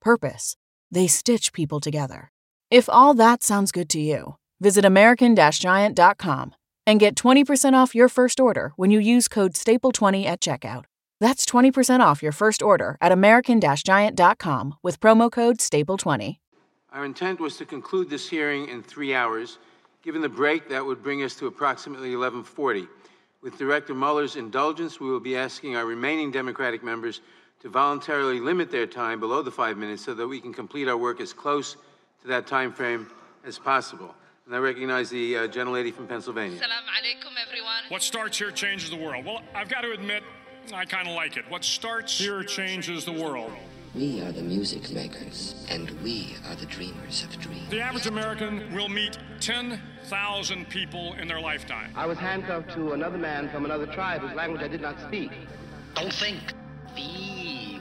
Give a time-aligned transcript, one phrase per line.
[0.00, 0.56] purpose.
[0.90, 2.30] They stitch people together.
[2.70, 6.54] If all that sounds good to you, visit American Giant.com
[6.86, 10.84] and get 20% off your first order when you use code STAPLE20 at checkout.
[11.20, 16.38] That's 20% off your first order at American Giant.com with promo code STAPLE20.
[16.92, 19.58] Our intent was to conclude this hearing in three hours.
[20.02, 22.86] Given the break, that would bring us to approximately 1140.
[23.42, 27.20] With Director Mueller's indulgence, we will be asking our remaining Democratic members
[27.60, 30.96] to voluntarily limit their time below the five minutes so that we can complete our
[30.96, 31.76] work as close
[32.22, 33.08] to that time frame
[33.44, 34.14] as possible.
[34.46, 36.58] And I recognize the uh, gentlelady from Pennsylvania.
[36.58, 37.82] Alaikum, everyone.
[37.88, 39.24] What starts here changes the world.
[39.24, 40.22] Well, I've got to admit,
[40.72, 41.44] I kind of like it.
[41.48, 43.52] What starts here changes the world.
[43.94, 47.68] We are the music makers, and we are the dreamers of dreams.
[47.70, 51.90] The average American will meet 10,000 people in their lifetime.
[51.96, 55.32] I was handcuffed to another man from another tribe whose language I did not speak.
[55.94, 56.38] Don't think,
[56.94, 57.37] feel.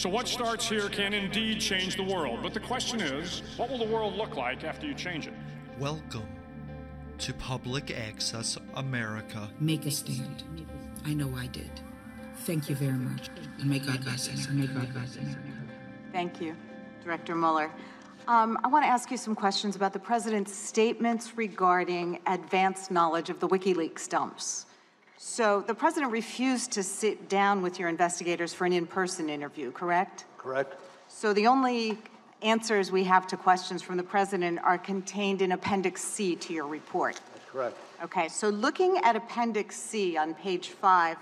[0.00, 2.38] So what starts here can indeed change the world.
[2.42, 5.34] But the question is, what will the world look like after you change it?
[5.78, 6.26] Welcome
[7.18, 9.50] to Public Access America.
[9.60, 10.42] Make a stand.
[11.04, 11.70] I know I did.
[12.46, 13.28] Thank you very much.
[13.58, 14.52] And may God bless America.
[14.54, 15.38] May God bless America.
[16.12, 16.56] Thank you,
[17.04, 17.70] Director Mueller.
[18.26, 23.28] Um, I want to ask you some questions about the president's statements regarding advanced knowledge
[23.28, 24.64] of the WikiLeaks dumps.
[25.22, 29.70] So, the president refused to sit down with your investigators for an in person interview,
[29.70, 30.24] correct?
[30.38, 30.80] Correct?
[31.08, 31.98] So, the only
[32.40, 36.66] answers we have to questions from the president are contained in Appendix C to your
[36.66, 37.20] report.
[37.34, 37.76] That's correct.
[38.02, 41.18] Okay, so looking at Appendix C on page five,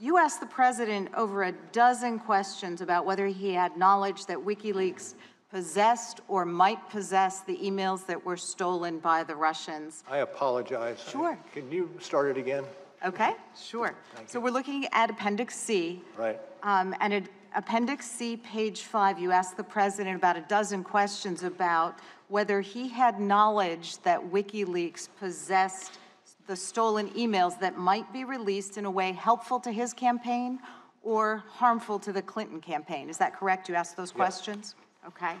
[0.00, 5.12] you asked the president over a dozen questions about whether he had knowledge that WikiLeaks
[5.50, 10.04] possessed or might possess the emails that were stolen by the Russians.
[10.10, 11.04] I apologize.
[11.06, 11.36] Sure.
[11.52, 12.64] Can you start it again?
[13.04, 13.94] Okay, sure.
[14.26, 16.02] So we're looking at Appendix C.
[16.16, 16.38] Right.
[16.62, 21.42] Um, and at Appendix C, page five, you asked the president about a dozen questions
[21.42, 21.98] about
[22.28, 25.98] whether he had knowledge that WikiLeaks possessed
[26.46, 30.58] the stolen emails that might be released in a way helpful to his campaign
[31.02, 33.10] or harmful to the Clinton campaign.
[33.10, 33.68] Is that correct?
[33.68, 34.74] You asked those questions?
[35.06, 35.34] Okay.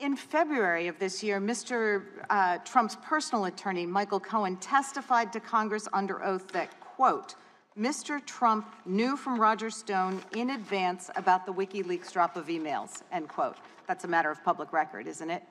[0.00, 2.02] In February of this year, Mr.
[2.30, 7.34] uh, Trump's personal attorney, Michael Cohen, testified to Congress under oath that, quote,
[7.78, 8.22] Mr.
[8.26, 13.56] Trump knew from Roger Stone in advance about the WikiLeaks drop of emails, end quote.
[13.88, 15.42] That's a matter of public record, isn't it?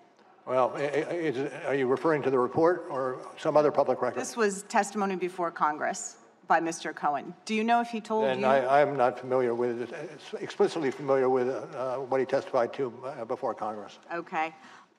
[0.46, 4.22] Well, is are you referring to the report or some other public record?
[4.22, 6.18] This was testimony before Congress
[6.48, 6.94] by Mr.
[6.94, 7.34] Cohen.
[7.46, 8.46] Do you know if he told And you?
[8.46, 9.92] I, I'm not familiar with, it,
[10.40, 13.98] explicitly familiar with uh, what he testified to uh, before Congress.
[14.14, 14.54] Okay.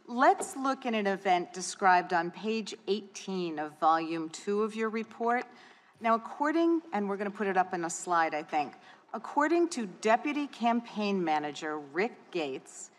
[0.09, 5.45] Let's look at an event described on page 18 of volume two of your report.
[6.03, 8.73] Now, according, and we're going to put it up in a slide, I think.
[9.13, 12.91] According to Deputy Campaign Manager Rick Gates,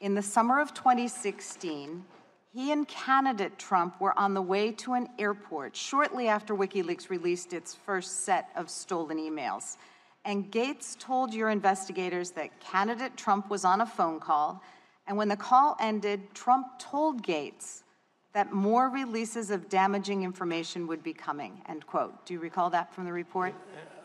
[0.00, 2.04] in the summer of 2016,
[2.52, 7.52] he and candidate Trump were on the way to an airport shortly after WikiLeaks released
[7.52, 9.76] its first set of stolen emails.
[10.24, 14.62] And Gates told your investigators that candidate Trump was on a phone call.
[15.06, 17.84] And when the call ended, Trump told Gates
[18.32, 22.24] that more releases of damaging information would be coming, end quote.
[22.26, 23.54] Do you recall that from the report?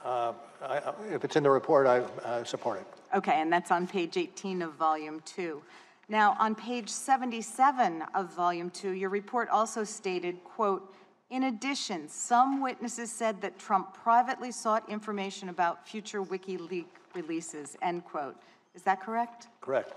[0.03, 0.81] Uh, I,
[1.11, 2.87] if it's in the report, I uh, support it.
[3.15, 5.61] Okay, and that's on page 18 of volume two.
[6.09, 10.93] Now, on page 77 of volume two, your report also stated, quote,
[11.29, 16.85] in addition, some witnesses said that Trump privately sought information about future WikiLeaks
[17.15, 18.35] releases, end quote.
[18.75, 19.47] Is that correct?
[19.61, 19.93] Correct.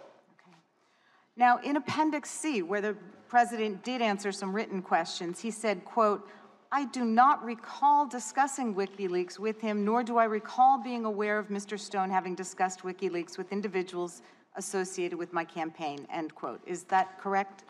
[1.36, 2.96] Now, in Appendix C, where the
[3.28, 6.26] president did answer some written questions, he said, quote,
[6.72, 11.48] I do not recall discussing WikiLeaks with him, nor do I recall being aware of
[11.48, 11.78] Mr.
[11.78, 14.22] Stone having discussed WikiLeaks with individuals
[14.56, 16.60] associated with my campaign, end quote.
[16.66, 17.64] Is that correct?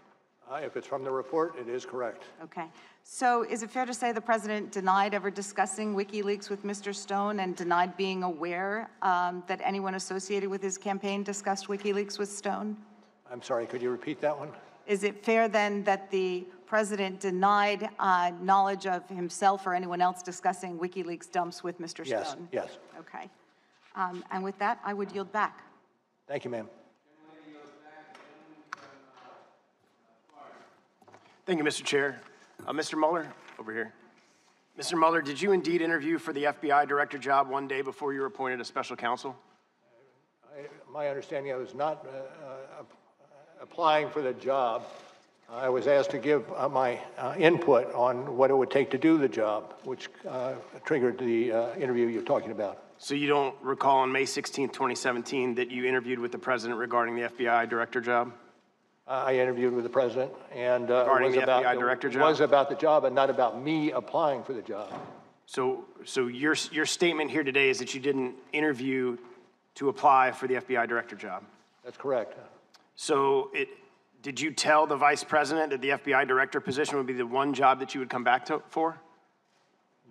[0.51, 2.25] Uh, if it's from the report, it is correct.
[2.43, 2.67] Okay.
[3.03, 6.95] So is it fair to say the president denied ever discussing WikiLeaks with Mr.
[6.95, 12.31] Stone and denied being aware um, that anyone associated with his campaign discussed WikiLeaks with
[12.31, 12.77] Stone?
[13.31, 14.51] I'm sorry, could you repeat that one?
[14.87, 20.23] Is it fair then that the president denied uh, knowledge of himself or anyone else
[20.23, 22.07] discussing WikiLeaks dumps with Mr.
[22.07, 22.49] Yes, Stone?
[22.53, 22.79] yes.
[22.99, 23.29] Okay.
[23.95, 25.63] Um, and with that, I would yield back.
[26.29, 26.69] Thank you, ma'am.
[31.47, 31.85] Thank you, Mr.
[31.85, 32.21] Chair.
[32.67, 32.99] Uh, Mr.
[32.99, 33.93] Mueller, over here.
[34.79, 34.99] Mr.
[34.99, 38.27] Mueller, did you indeed interview for the FBI director job one day before you were
[38.27, 39.37] appointed a special counsel?
[40.53, 42.85] I, my understanding, I was not uh, uh,
[43.61, 44.85] applying for the job.
[45.49, 48.99] I was asked to give uh, my uh, input on what it would take to
[48.99, 50.55] do the job, which uh,
[50.85, 52.83] triggered the uh, interview you're talking about.
[52.99, 57.15] So you don't recall on May 16, 2017, that you interviewed with the president regarding
[57.15, 58.33] the FBI director job?
[59.07, 62.13] Uh, I interviewed with the president, and uh, Regarding was the about FBI director it
[62.15, 62.23] job?
[62.23, 64.93] was about the job, and not about me applying for the job.
[65.47, 69.17] So, so your, your statement here today is that you didn't interview
[69.77, 71.45] to apply for the FBI director job?
[71.85, 72.37] That's correct.
[72.97, 73.69] So it,
[74.23, 77.55] did you tell the vice president that the FBI director position would be the one
[77.55, 78.99] job that you would come back to, for?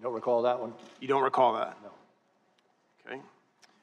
[0.01, 0.73] Don't recall that one.
[0.99, 1.77] You don't recall that?
[1.83, 1.89] No.
[3.11, 3.21] Okay.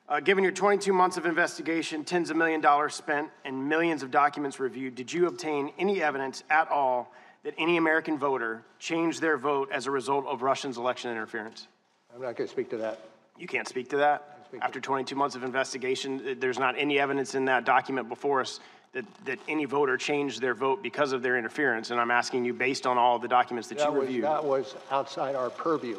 [0.09, 4.11] Uh, given your 22 months of investigation, tens of million dollars spent, and millions of
[4.11, 7.13] documents reviewed, did you obtain any evidence at all
[7.45, 11.67] that any American voter changed their vote as a result of Russians' election interference?
[12.15, 13.01] I'm not going to speak to that.
[13.39, 14.29] You can't speak to that?
[14.61, 18.61] After 22 months of investigation, there's not any evidence in that document before us
[18.93, 21.91] that, that any voter changed their vote because of their interference.
[21.91, 24.25] And I'm asking you, based on all the documents that, that you was, reviewed.
[24.25, 25.99] That was outside our purview.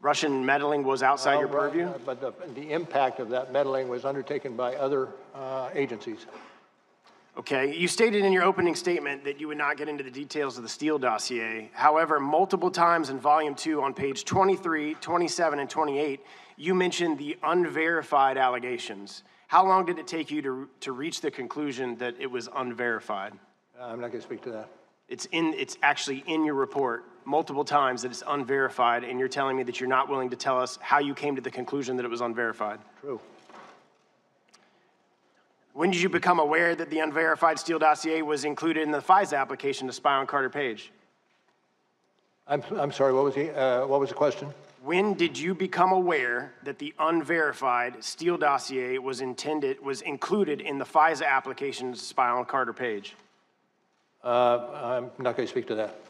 [0.00, 1.86] Russian meddling was outside your Well, purview?
[1.86, 6.26] uh, But the, the impact of that meddling was undertaken by other uh, agencies.
[7.38, 10.56] Okay, you stated in your opening statement that you would not get into the details
[10.58, 11.70] of the Steele dossier.
[11.72, 16.20] However, multiple times in volume two on page 23, 27, and 28,
[16.56, 19.22] you mentioned the unverified allegations.
[19.52, 23.34] How long did it take you to, to reach the conclusion that it was unverified?
[23.78, 24.70] Uh, I'm not going to speak to that.
[25.10, 29.58] It's, in, it's actually in your report multiple times that it's unverified, and you're telling
[29.58, 32.06] me that you're not willing to tell us how you came to the conclusion that
[32.06, 32.78] it was unverified.
[33.02, 33.20] True.
[35.74, 39.38] When did you become aware that the unverified Steele dossier was included in the FISA
[39.38, 40.90] application to spy on Carter Page?
[42.46, 44.48] I'm, I'm sorry, what was, the, uh, what was the question?
[44.84, 50.78] When did you become aware that the unverified Steele dossier was intended, was included in
[50.78, 53.14] the FISA application to spy on Carter Page?
[54.24, 56.00] Uh, I'm not going to speak to that.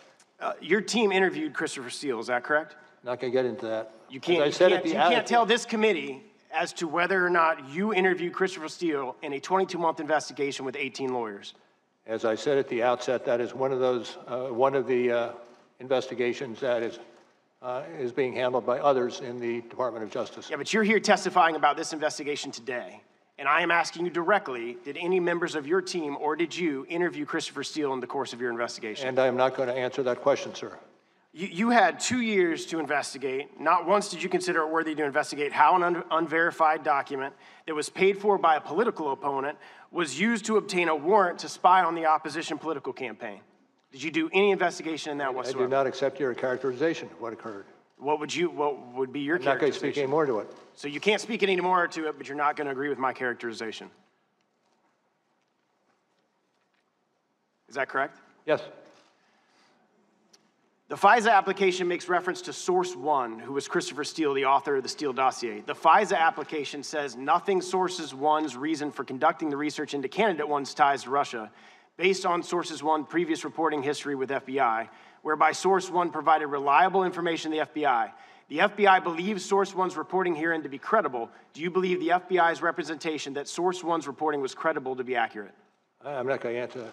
[0.41, 2.77] Uh, your team interviewed Christopher Steele, is that correct?
[3.05, 3.93] Not going to get into that.
[4.09, 7.25] You can't, you said can't, at the you can't tell this committee as to whether
[7.25, 11.53] or not you interviewed Christopher Steele in a 22 month investigation with 18 lawyers.
[12.07, 15.13] As I said at the outset, that is one of those, uh, one of the
[15.13, 15.33] uh,
[15.79, 16.99] investigations that is,
[17.63, 20.51] uh, is being handled by others in the Department of Justice.
[20.51, 23.03] Yeah, but you're here testifying about this investigation today.
[23.39, 26.87] And I am asking you directly did any members of your team or did you
[26.89, 29.09] interview Christopher Steele in the course of your investigation?
[29.09, 30.79] And I am not going to answer that question, sir.
[31.33, 33.59] You, you had two years to investigate.
[33.59, 37.35] Not once did you consider it worthy to investigate how an un- unverified document
[37.67, 39.57] that was paid for by a political opponent
[39.91, 43.41] was used to obtain a warrant to spy on the opposition political campaign.
[43.93, 45.65] Did you do any investigation in that whatsoever?
[45.65, 47.67] I do not accept your characterization of what occurred.
[47.99, 48.51] What would you?
[48.51, 50.51] What would be your I'm not going to speak any more to it.
[50.75, 52.99] So you can't speak any more to it, but you're not going to agree with
[52.99, 53.91] my characterization.
[57.69, 58.17] Is that correct?
[58.47, 58.63] Yes.
[60.89, 64.83] The FISA application makes reference to Source One, who was Christopher Steele, the author of
[64.83, 65.63] the Steele dossier.
[65.65, 70.75] The FISA application says nothing Sources One's reason for conducting the research into candidate one's
[70.75, 71.51] ties to Russia
[71.97, 74.89] based on Sources One previous reporting history with FBI,
[75.23, 78.11] whereby Source One provided reliable information to the FBI.
[78.49, 81.31] The FBI believes Source One's reporting herein to be credible.
[81.55, 85.55] Do you believe the FBI's representation that Source One's reporting was credible to be accurate?
[86.05, 86.93] I'm not going to answer that.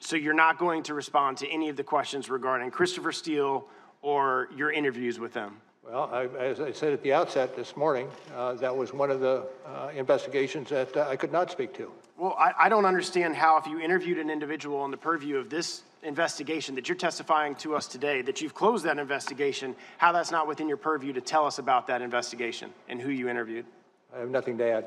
[0.00, 3.68] So you're not going to respond to any of the questions regarding Christopher Steele
[4.00, 5.60] or your interviews with them?
[5.82, 9.20] Well, I, as I said at the outset this morning, uh, that was one of
[9.20, 11.92] the uh, investigations that uh, I could not speak to.
[12.16, 15.50] Well, I, I don't understand how, if you interviewed an individual in the purview of
[15.50, 20.30] this investigation that you're testifying to us today, that you've closed that investigation, how that's
[20.30, 23.66] not within your purview to tell us about that investigation and who you interviewed.
[24.14, 24.86] I have nothing to add.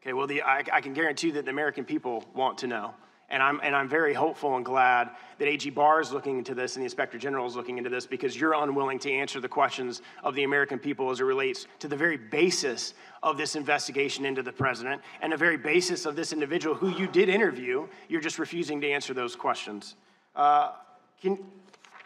[0.00, 2.94] Okay, well, the, I, I can guarantee that the American people want to know.
[3.30, 6.76] And I'm, and I'm very hopeful and glad that AG Barr is looking into this
[6.76, 10.02] and the Inspector General is looking into this because you're unwilling to answer the questions
[10.22, 14.42] of the American people as it relates to the very basis of this investigation into
[14.42, 17.86] the president and the very basis of this individual who you did interview.
[18.08, 19.96] You're just refusing to answer those questions.
[20.36, 20.72] Uh,
[21.20, 21.38] can,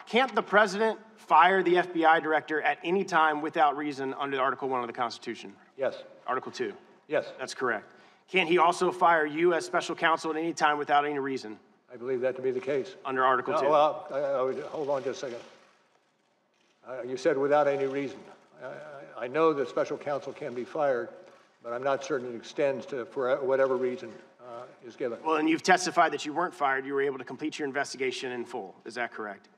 [0.07, 4.81] can't the president fire the FBI director at any time without reason under Article 1
[4.81, 5.53] of the Constitution?
[5.77, 6.05] Yes.
[6.27, 6.73] Article 2?
[7.09, 7.33] Yes.
[7.39, 7.93] That's correct.
[8.31, 11.59] Can't he also fire you as special counsel at any time without any reason?
[11.93, 12.95] I believe that to be the case.
[13.07, 13.69] Under Article No, 2?
[13.69, 15.41] well, I, I would, hold on just a second.
[16.87, 18.19] Uh, you said without any reason.
[18.63, 21.09] I, I, I know that special counsel can be fired,
[21.63, 25.19] but I'm not certain it extends to for whatever reason uh, is given.
[25.25, 26.85] Well, and you've testified that you weren't fired.
[26.85, 28.75] You were able to complete your investigation in full.
[28.85, 29.49] Is that correct?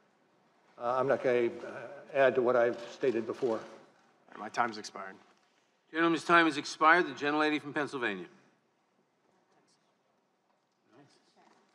[0.81, 1.71] Uh, I'm not going to uh,
[2.15, 3.59] add to what I've stated before.
[4.39, 5.17] My time's expired.
[5.93, 7.07] Gentleman's time has expired.
[7.07, 8.25] The gentlelady from Pennsylvania.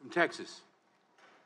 [0.06, 0.62] From Texas.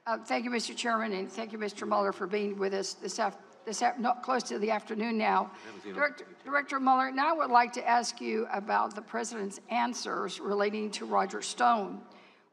[0.05, 0.75] Uh, Thank you, Mr.
[0.75, 1.87] Chairman, and thank you, Mr.
[1.87, 5.49] Mueller, for being with us this af, this af, close to the afternoon now.
[5.85, 10.91] Director, Director Mueller, now I would like to ask you about the president's answers relating
[10.91, 12.01] to Roger Stone.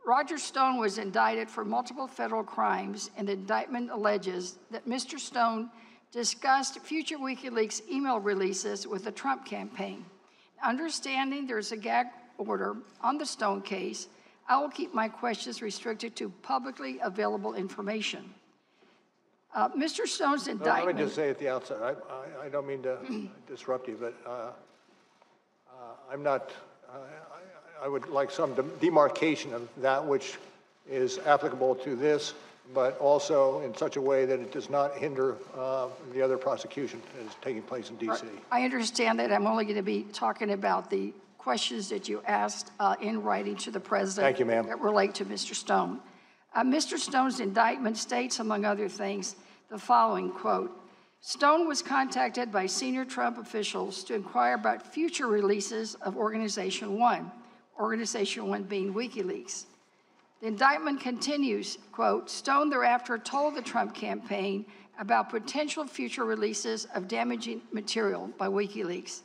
[0.06, 5.18] Roger Stone was indicted for multiple federal crimes, and the indictment alleges that Mr.
[5.18, 5.70] Stone
[6.12, 10.04] discussed future WikiLeaks email releases with the Trump campaign.
[10.62, 12.06] Understanding there's a gag
[12.38, 14.06] order on the Stone case,
[14.48, 18.32] I will keep my questions restricted to publicly available information.
[19.54, 20.06] Uh, Mr.
[20.06, 20.86] Stone's indictment.
[20.86, 22.98] Let me just say at the outset, I, I, I don't mean to
[23.48, 24.52] disrupt you, but uh, uh,
[26.12, 26.52] I'm not,
[26.88, 26.98] uh,
[27.82, 30.36] I, I would like some dem- demarcation of that which
[30.88, 32.34] is applicable to this,
[32.74, 37.00] but also in such a way that it does not hinder uh, the other prosecution
[37.16, 38.26] that is taking place in D.C.
[38.52, 41.12] I understand that I'm only going to be talking about the
[41.46, 44.24] questions that you asked uh, in writing to the president.
[44.24, 44.66] Thank you, ma'am.
[44.66, 45.54] That relate to Mr.
[45.54, 46.00] Stone.
[46.52, 46.98] Uh, Mr.
[46.98, 49.36] Stone's indictment states, among other things,
[49.70, 50.72] the following quote
[51.20, 57.30] Stone was contacted by senior Trump officials to inquire about future releases of Organization One,
[57.78, 59.66] Organization One being WikiLeaks.
[60.40, 64.66] The indictment continues, quote, Stone thereafter told the Trump campaign
[64.98, 69.20] about potential future releases of damaging material by WikiLeaks.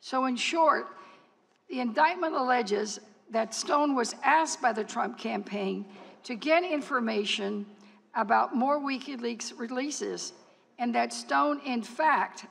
[0.00, 0.95] So, in short,
[1.68, 5.84] the indictment alleges that Stone was asked by the Trump campaign
[6.24, 7.66] to get information
[8.14, 10.32] about more WikiLeaks releases,
[10.78, 12.46] and that Stone, in fact,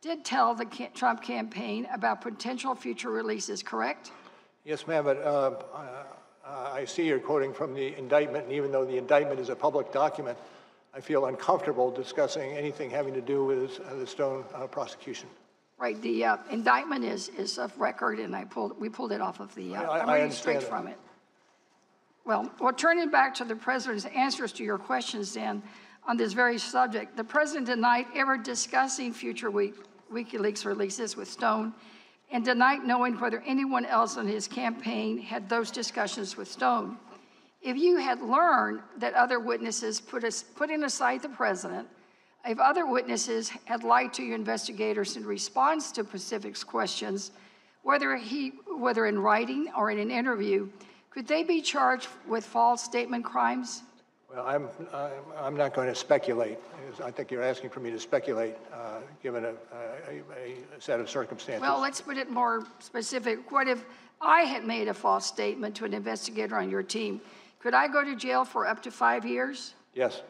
[0.00, 4.10] did tell the Trump campaign about potential future releases, correct?
[4.64, 5.52] Yes, ma'am, but uh,
[6.44, 9.92] I see you're quoting from the indictment, and even though the indictment is a public
[9.92, 10.38] document,
[10.94, 15.28] I feel uncomfortable discussing anything having to do with uh, the Stone uh, prosecution.
[15.78, 19.40] Right, the uh, indictment is, is of record, and I pulled, we pulled it off
[19.40, 20.68] of the, uh, I- I'm I reading straight understand that.
[20.82, 20.98] from it.
[22.24, 25.62] Well, well, turning back to the president's answers to your questions then,
[26.08, 29.74] on this very subject, the president denied ever discussing future Wik-
[30.10, 31.74] WikiLeaks releases with Stone
[32.30, 36.96] and denied knowing whether anyone else on his campaign had those discussions with Stone.
[37.60, 41.86] If you had learned that other witnesses, put us, putting aside the president,
[42.46, 47.32] if other witnesses had lied to your investigators in response to Pacific's questions,
[47.82, 50.68] whether he, whether in writing or in an interview,
[51.10, 53.82] could they be charged with false statement crimes?
[54.32, 54.68] Well, I'm,
[55.38, 56.58] I'm- not going to speculate.
[57.02, 59.50] I think you're asking for me to speculate, uh, given a,
[60.10, 61.62] a, a set of circumstances.
[61.62, 63.50] Well, let's put it more specific.
[63.50, 63.84] What if
[64.20, 67.20] I had made a false statement to an investigator on your team?
[67.60, 69.74] Could I go to jail for up to five years?
[69.94, 70.22] Yes,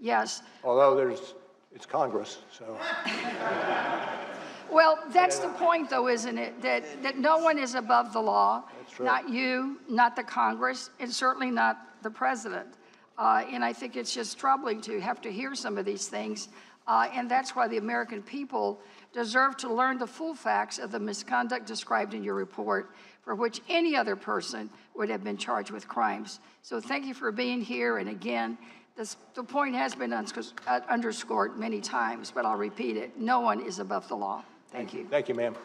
[0.00, 0.42] Yes.
[0.64, 1.34] although there's,
[1.74, 2.78] it's Congress, so.
[4.70, 6.62] Well, that's the point, though, isn't it?
[6.62, 8.64] That, that no one is above the law.
[8.78, 9.06] That's true.
[9.06, 12.68] Not you, not the Congress, and certainly not the president.
[13.18, 16.48] Uh, and I think it's just troubling to have to hear some of these things
[16.86, 18.78] Uh, and that's why the American people
[19.12, 22.90] deserve to learn the full facts of the misconduct described in your report,
[23.22, 26.40] for which any other person would have been charged with crimes.
[26.62, 27.98] So thank you for being here.
[27.98, 28.58] And again,
[28.96, 33.18] this, the point has been uh, underscored many times, but I'll repeat it.
[33.18, 34.44] No one is above the law.
[34.70, 35.06] Thank, you.
[35.10, 35.56] Thank you, ma'am.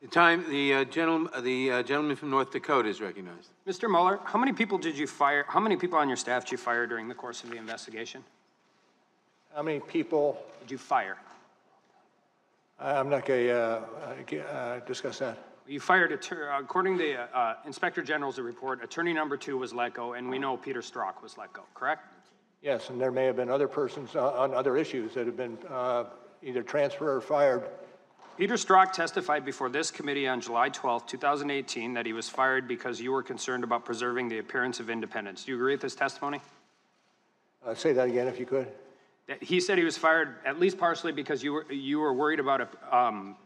[0.00, 3.50] The time, the uh, gentleman, uh, the uh, gentleman from North Dakota is recognized.
[3.68, 3.88] Mr.
[3.88, 5.44] Mueller, how many people did you fire?
[5.46, 8.24] How many people on your staff did you fire during the course of the investigation?
[9.54, 10.42] How many people?
[10.60, 11.18] Did you fire?
[12.80, 15.38] I'm not going to uh, uh, discuss that.
[15.66, 16.12] You fired,
[16.58, 20.38] according to the uh, Inspector General's report, attorney number two was let go, and we
[20.38, 22.06] know Peter Strzok was let go, correct?
[22.62, 25.56] Yes, and there may have been other persons uh, on other issues that have been
[25.70, 26.04] uh,
[26.42, 27.62] either transferred or fired.
[28.36, 33.00] Peter Strzok testified before this committee on July 12, 2018, that he was fired because
[33.00, 35.44] you were concerned about preserving the appearance of independence.
[35.44, 36.40] Do you agree with this testimony?
[37.64, 38.66] Uh, say that again, if you could.
[39.40, 42.74] He said he was fired at least partially because you were you were worried about
[42.92, 43.36] um,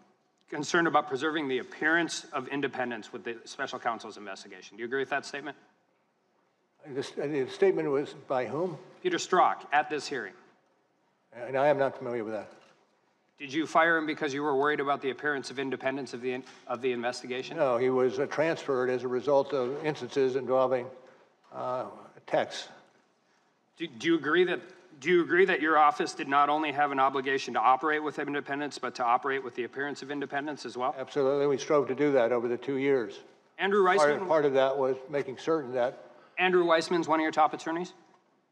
[0.48, 4.76] concerned about preserving the appearance of independence with the special counsel's investigation.
[4.76, 5.56] Do you agree with that statement?
[6.88, 8.78] This, the statement was by whom?
[9.02, 10.34] Peter Strzok at this hearing.
[11.34, 12.50] And I am not familiar with that.
[13.38, 16.42] Did you fire him because you were worried about the appearance of independence of the,
[16.66, 17.58] of the investigation?
[17.58, 20.86] No, he was uh, transferred as a result of instances involving
[21.52, 21.86] uh,
[22.26, 22.68] texts.
[23.76, 24.60] Do, do you agree that
[25.00, 28.18] do you agree that your office did not only have an obligation to operate with
[28.18, 30.94] independence, but to operate with the appearance of independence as well?
[30.98, 31.46] Absolutely.
[31.46, 33.20] We strove to do that over the two years.
[33.58, 34.18] Andrew Weissmann?
[34.18, 36.02] Part, part of that was making certain that.
[36.38, 37.92] Andrew Weissmann's one of your top attorneys?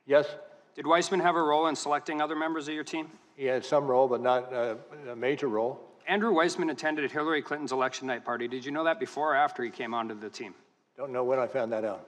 [0.07, 0.27] Yes.
[0.75, 3.11] Did Weissmann have a role in selecting other members of your team?
[3.37, 4.77] He had some role, but not uh,
[5.11, 5.81] a major role.
[6.07, 8.49] Andrew Weissmann attended Hillary Clinton's election night party.
[8.49, 10.55] Did you know that before or after he came onto the team?
[10.97, 12.07] Don't know when I found that out.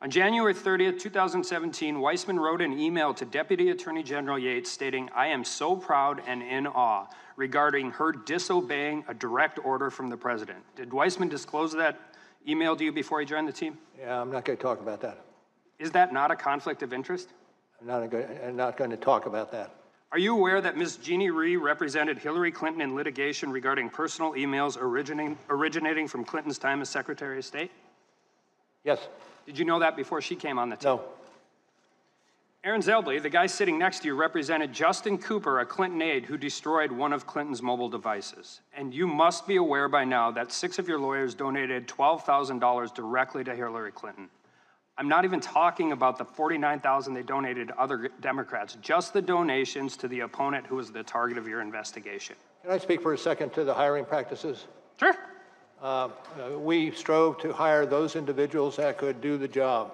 [0.00, 5.26] On January 30th, 2017, Weissmann wrote an email to Deputy Attorney General Yates stating, I
[5.26, 10.60] am so proud and in awe regarding her disobeying a direct order from the president.
[10.76, 11.98] Did Weissmann disclose that
[12.46, 13.76] email to you before he joined the team?
[13.98, 15.18] Yeah, I'm not going to talk about that.
[15.80, 17.30] Is that not a conflict of interest?
[17.80, 19.74] I'm not, I'm not going to talk about that.
[20.12, 20.98] Are you aware that Ms.
[20.98, 26.80] Jeannie Rhee represented Hillary Clinton in litigation regarding personal emails originating, originating from Clinton's time
[26.82, 27.72] as Secretary of State?
[28.84, 29.08] Yes.
[29.48, 30.96] Did you know that before she came on the team?
[30.96, 31.04] No.
[32.62, 36.36] Aaron Zebley, the guy sitting next to you, represented Justin Cooper, a Clinton aide who
[36.36, 38.60] destroyed one of Clinton's mobile devices.
[38.76, 43.42] And you must be aware by now that six of your lawyers donated $12,000 directly
[43.42, 44.28] to Hillary Clinton.
[44.98, 49.96] I'm not even talking about the 49,000 they donated to other Democrats, just the donations
[49.96, 52.36] to the opponent who was the target of your investigation.
[52.60, 54.66] Can I speak for a second to the hiring practices?
[55.00, 55.16] Sure.
[55.80, 56.08] Uh,
[56.40, 59.92] uh, we strove to hire those individuals that could do the job.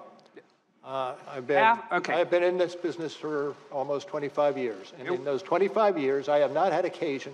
[0.83, 2.13] Uh, I've been ah, okay.
[2.13, 6.39] I've been in this business for almost 25 years, and in those 25 years, I
[6.39, 7.33] have not had occasion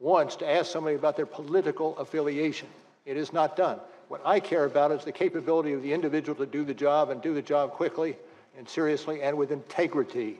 [0.00, 2.68] once to ask somebody about their political affiliation.
[3.04, 3.78] It is not done.
[4.08, 7.20] What I care about is the capability of the individual to do the job and
[7.20, 8.16] do the job quickly
[8.56, 10.38] and seriously and with integrity.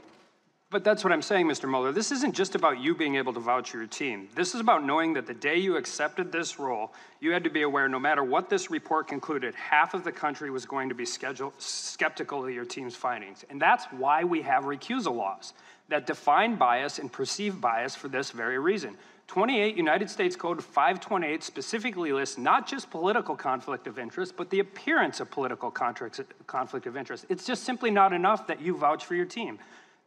[0.70, 1.66] But that's what I'm saying, Mr.
[1.66, 1.92] Mueller.
[1.92, 4.28] This isn't just about you being able to vouch for your team.
[4.34, 7.62] This is about knowing that the day you accepted this role, you had to be
[7.62, 11.06] aware no matter what this report concluded, half of the country was going to be
[11.06, 13.46] skeptical of your team's findings.
[13.48, 15.54] And that's why we have recusal laws
[15.88, 18.94] that define bias and perceive bias for this very reason.
[19.26, 24.60] 28 United States Code 528 specifically lists not just political conflict of interest, but the
[24.60, 27.24] appearance of political conflict of interest.
[27.30, 29.58] It's just simply not enough that you vouch for your team.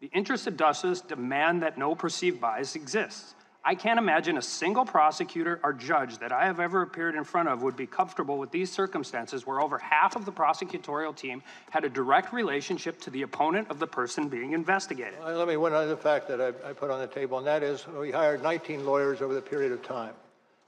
[0.02, 3.36] The interested justice demand that no perceived bias exists.
[3.64, 7.50] I can't imagine a single prosecutor or judge that I have ever appeared in front
[7.50, 11.84] of would be comfortable with these circumstances where over half of the prosecutorial team had
[11.86, 15.14] a direct relationship to the opponent of the person being investigated.
[15.24, 17.62] Well, let me one other fact that I, I put on the table, and that
[17.62, 20.16] is we hired 19 lawyers over the period of time.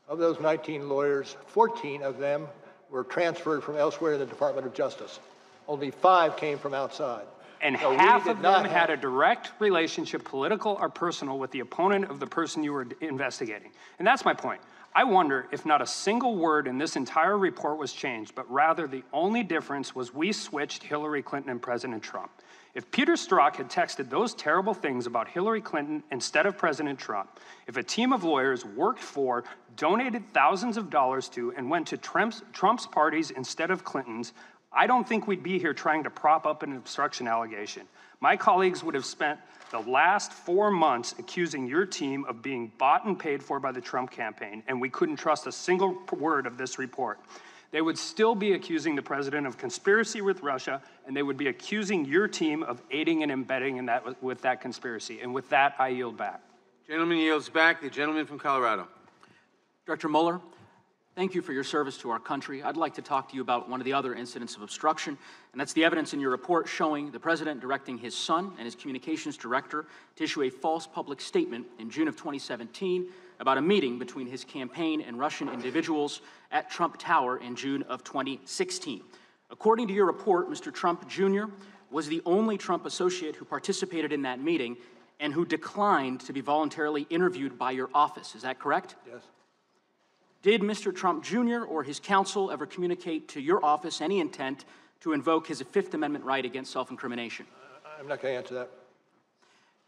[0.07, 2.45] Of those 19 lawyers, 14 of them
[2.91, 5.19] were transferred from elsewhere in the Department of Justice.
[5.67, 7.25] Only five came from outside
[7.63, 12.11] and no, half of them had a direct relationship, political or personal, with the opponent
[12.11, 13.71] of the person you were investigating.
[13.97, 14.61] And that's my point.
[14.93, 18.85] I wonder if not a single word in this entire report was changed, but rather
[18.85, 22.29] the only difference was we switched Hillary Clinton and President Trump.
[22.75, 27.39] If Peter Strzok had texted those terrible things about Hillary Clinton instead of President Trump,
[27.67, 29.43] if a team of lawyers worked for,
[29.75, 34.33] donated thousands of dollars to, and went to Trump's, Trump's parties instead of Clinton's,
[34.75, 37.83] I don't think we'd be here trying to prop up an obstruction allegation.
[38.19, 43.05] My colleagues would have spent the last four months accusing your team of being bought
[43.05, 46.57] and paid for by the Trump campaign, and we couldn't trust a single word of
[46.57, 47.19] this report.
[47.71, 51.47] they would still be accusing the president of conspiracy with Russia, and they would be
[51.47, 55.21] accusing your team of aiding and embedding in that, with that conspiracy.
[55.21, 56.39] And with that, I yield back.
[56.87, 57.81] Gentleman yields back.
[57.81, 58.87] The gentleman from Colorado.
[59.87, 60.39] Director Mueller,
[61.15, 62.63] thank you for your service to our country.
[62.63, 65.17] I'd like to talk to you about one of the other incidents of obstruction,
[65.51, 68.75] and that's the evidence in your report showing the president directing his son and his
[68.75, 73.07] communications director to issue a false public statement in June of 2017
[73.39, 76.21] about a meeting between his campaign and Russian individuals
[76.51, 79.01] at Trump Tower in June of 2016.
[79.51, 80.73] According to your report, Mr.
[80.73, 81.45] Trump Jr.
[81.91, 84.77] was the only Trump associate who participated in that meeting
[85.19, 88.33] and who declined to be voluntarily interviewed by your office.
[88.35, 88.95] Is that correct?
[89.07, 89.21] Yes.
[90.43, 90.93] Did Mr.
[90.93, 91.63] Trump Jr.
[91.63, 94.65] or his counsel ever communicate to your office any intent
[94.99, 97.47] to invoke his Fifth Amendment right against self incrimination?
[97.97, 98.69] I'm not going to answer that.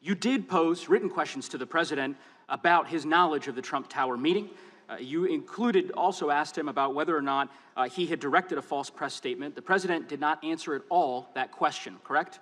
[0.02, 2.16] You did pose written questions to the president
[2.48, 4.50] about his knowledge of the Trump Tower meeting.
[4.90, 8.62] Uh, you included also asked him about whether or not uh, he had directed a
[8.62, 9.56] false press statement.
[9.56, 12.40] The president did not answer at all that question, correct?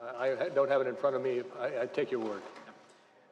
[0.00, 1.42] Uh, I don't have it in front of me.
[1.58, 2.42] I, I take your word.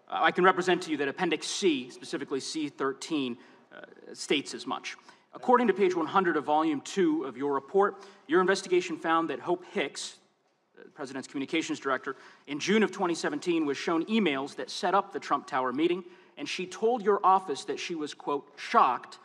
[0.08, 3.34] Uh, I can represent to you that Appendix C, specifically C13, uh,
[4.12, 4.96] states as much.
[5.34, 9.64] According to page 100 of Volume 2 of your report, your investigation found that Hope
[9.72, 10.16] Hicks,
[10.82, 15.20] the president's communications director, in June of 2017 was shown emails that set up the
[15.20, 16.04] Trump Tower meeting,
[16.38, 19.18] and she told your office that she was, quote, shocked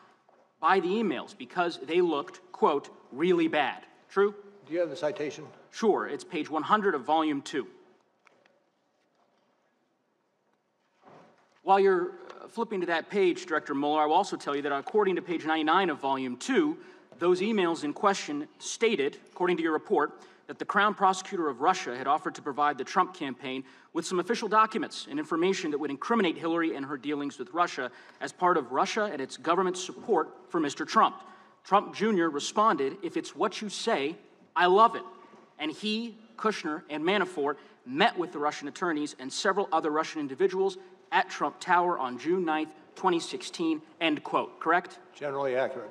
[0.60, 3.84] by the emails because they looked, quote, really bad.
[4.10, 4.36] True?
[4.66, 5.46] Do you have the citation?
[5.72, 7.66] Sure, it's page 100 of volume 2.
[11.64, 14.72] While you're uh, flipping to that page, Director Mueller, I will also tell you that
[14.72, 16.78] according to page 99 of volume 2,
[17.20, 21.96] those emails in question stated, according to your report, that the Crown Prosecutor of Russia
[21.96, 25.92] had offered to provide the Trump campaign with some official documents and information that would
[25.92, 30.30] incriminate Hillary and her dealings with Russia as part of Russia and its government support
[30.50, 30.86] for Mr.
[30.86, 31.16] Trump.
[31.64, 32.26] Trump Jr.
[32.26, 34.18] responded, If it's what you say,
[34.56, 35.04] I love it.
[35.60, 40.78] And he, Kushner, and Manafort met with the Russian attorneys and several other Russian individuals
[41.12, 43.82] at Trump Tower on June 9th, 2016.
[44.00, 44.60] End quote.
[44.60, 45.00] Correct?
[45.16, 45.90] Generally accurate.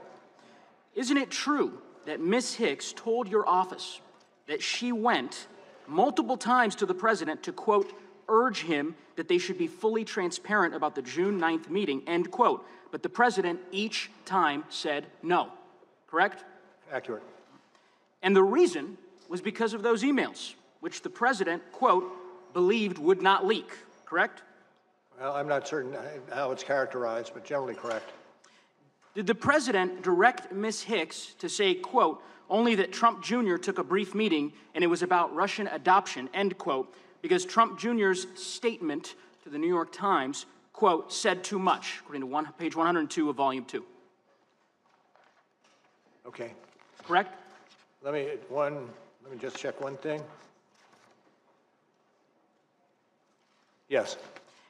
[0.94, 2.54] Isn't it true that Ms.
[2.54, 4.00] Hicks told your office
[4.46, 5.46] that she went
[5.86, 7.92] multiple times to the president to, quote,
[8.28, 12.64] urge him that they should be fully transparent about the June 9th meeting, end quote.
[12.90, 15.50] But the president each time said no,
[16.08, 16.44] correct?
[16.92, 17.22] Accurate.
[18.22, 22.10] And the reason was because of those emails, which the president, quote,
[22.52, 23.70] believed would not leak,
[24.04, 24.42] correct?
[25.20, 25.94] I'm not certain
[26.32, 28.10] how it's characterized, but generally correct.
[29.14, 30.82] Did the president direct Ms.
[30.82, 33.56] Hicks to say, quote, only that Trump Jr.
[33.56, 38.26] took a brief meeting and it was about Russian adoption, end quote, because Trump Jr.'s
[38.34, 43.28] statement to the New York Times, quote, said too much, according to one, page 102
[43.28, 43.84] of volume 2.
[46.26, 46.52] Okay.
[47.04, 47.34] Correct?
[48.02, 48.88] Let me one
[49.22, 50.22] let me just check one thing.
[53.88, 54.16] Yes.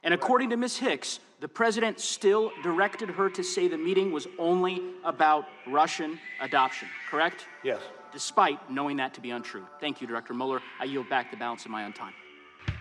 [0.03, 0.77] And according to Ms.
[0.77, 6.87] Hicks, the president still directed her to say the meeting was only about Russian adoption,
[7.09, 7.45] correct?
[7.63, 7.81] Yes.
[8.11, 9.65] Despite knowing that to be untrue.
[9.79, 10.61] Thank you, Director Mueller.
[10.79, 12.13] I yield back the balance of my own time.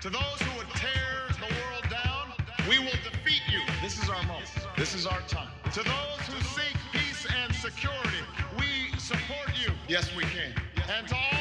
[0.00, 2.32] To those who would tear the world down,
[2.68, 3.60] we will defeat you.
[3.82, 4.50] This is our moment.
[4.76, 5.48] This is our time.
[5.72, 8.24] To those who seek peace and security,
[8.58, 9.72] we support you.
[9.88, 10.54] Yes, we can.
[10.88, 11.39] And to all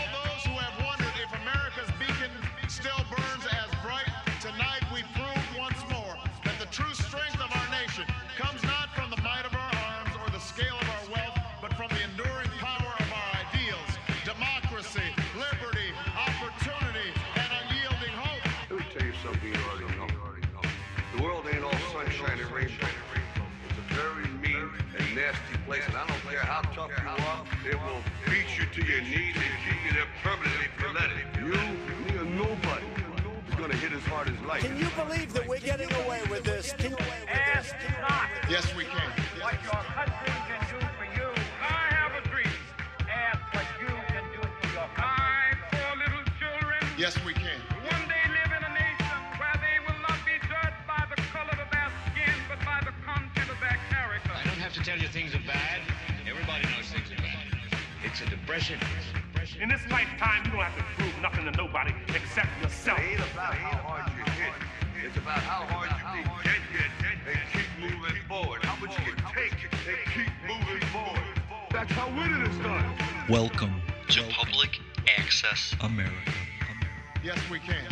[25.69, 29.01] place, and I don't care how tough you are, it will beat you to your
[29.01, 31.29] knees and keep you there permanently for letting.
[31.37, 32.89] You, me, or nobody
[33.47, 34.61] is gonna hit as hard as life.
[34.61, 36.73] Can you believe that we're getting away with this?
[36.73, 36.95] Can
[37.29, 38.29] Ask not.
[38.49, 39.11] Yes, we can.
[39.45, 41.29] What your country can do for you.
[41.61, 42.57] I have a dream.
[43.05, 45.69] Ask what you can do for your country.
[45.69, 46.81] poor little children.
[46.97, 47.78] Yes, we can.
[54.89, 55.81] Tell you things are bad.
[56.27, 57.45] Everybody knows things are bad.
[58.03, 58.79] It's a depression.
[59.61, 62.97] In this lifetime, you don't have to prove nothing to nobody except yourself.
[62.97, 64.49] It ain't about how hard you hit.
[65.05, 68.65] It's about how hard you can get hit and keep moving forward.
[68.65, 71.37] How much you can take and keep moving forward.
[71.69, 72.89] That's how winning is done.
[73.29, 74.79] Welcome to Public
[75.19, 76.33] Access America.
[77.23, 77.85] Yes, we can.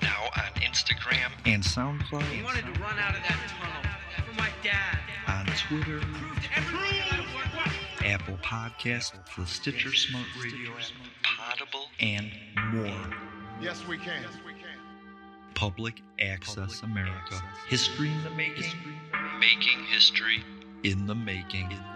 [0.00, 3.82] Now on Instagram and SoundCloud, He wanted to run out of that tunnel
[4.30, 5.05] for my dad.
[5.70, 6.00] On Twitter,
[8.04, 12.30] Apple Podcasts, the Stitcher Smart Radio app, Audible, and
[12.72, 12.92] more.
[13.60, 14.22] Yes, we can.
[14.22, 14.62] Yes, we can.
[15.54, 17.42] Public Access America.
[17.68, 18.64] History in the making.
[19.40, 20.44] Making history
[20.82, 21.62] in the making.
[21.62, 21.95] In the making.